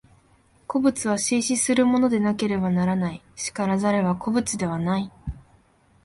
[0.65, 3.21] 個物は生死するものでなければならない、
[3.53, 5.11] 然らざれば個物ではない。